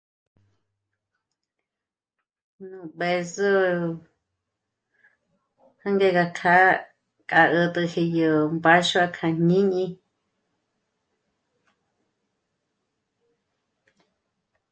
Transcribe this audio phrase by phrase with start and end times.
[2.69, 3.49] Nú bë̌zo
[5.81, 6.67] jânge gá kjâ'a
[7.29, 9.85] k'a 'ä̀t'äji yó mbáxua kja jñíni